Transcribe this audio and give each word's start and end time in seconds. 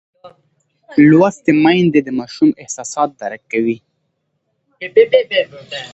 لوستې 1.09 1.51
میندې 1.63 1.99
د 2.03 2.09
ماشوم 2.19 2.49
احساسات 2.61 3.09
درک 3.21 3.41
کوي. 3.51 3.77